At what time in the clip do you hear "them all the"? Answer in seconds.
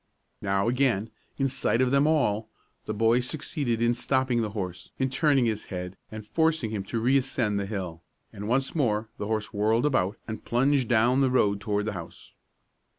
1.91-2.93